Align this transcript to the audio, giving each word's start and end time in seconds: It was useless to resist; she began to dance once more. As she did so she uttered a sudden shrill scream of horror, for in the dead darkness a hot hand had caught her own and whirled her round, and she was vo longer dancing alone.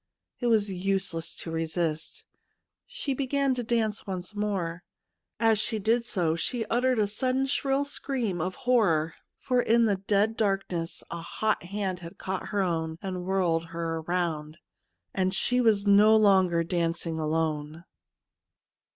It 0.39 0.47
was 0.47 0.71
useless 0.73 1.35
to 1.35 1.51
resist; 1.51 2.25
she 2.87 3.13
began 3.13 3.53
to 3.53 3.61
dance 3.61 4.07
once 4.07 4.33
more. 4.33 4.83
As 5.39 5.59
she 5.59 5.77
did 5.77 6.05
so 6.05 6.35
she 6.35 6.65
uttered 6.65 6.97
a 6.97 7.07
sudden 7.07 7.45
shrill 7.45 7.85
scream 7.85 8.41
of 8.41 8.55
horror, 8.65 9.13
for 9.37 9.61
in 9.61 9.85
the 9.85 9.97
dead 9.97 10.35
darkness 10.35 11.03
a 11.11 11.21
hot 11.21 11.61
hand 11.61 11.99
had 11.99 12.17
caught 12.17 12.47
her 12.47 12.63
own 12.63 12.97
and 13.03 13.25
whirled 13.25 13.65
her 13.65 14.01
round, 14.01 14.57
and 15.13 15.35
she 15.35 15.61
was 15.61 15.83
vo 15.83 16.15
longer 16.15 16.63
dancing 16.63 17.19
alone. 17.19 17.83